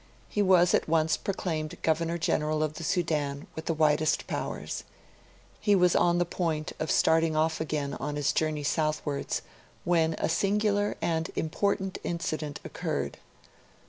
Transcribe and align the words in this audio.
He 0.29 0.41
was 0.41 0.73
at 0.73 0.87
once 0.89 1.15
proclaimed 1.15 1.79
Governor 1.83 2.17
General 2.17 2.63
of 2.63 2.73
the 2.73 2.83
Sudan, 2.83 3.45
with 3.53 3.65
the 3.67 3.73
widest 3.75 4.25
powers. 4.25 4.83
He 5.59 5.75
was 5.75 5.95
on 5.95 6.17
the 6.17 6.25
point 6.25 6.71
of 6.79 6.89
starting 6.89 7.35
off 7.35 7.61
again 7.61 7.93
on 7.93 8.15
his 8.15 8.33
journey 8.33 8.63
southwards, 8.63 9.43
when 9.83 10.15
a 10.15 10.27
singular 10.27 10.97
and 11.03 11.29
important 11.35 11.99
incident 12.03 12.59
occurred. 12.63 13.19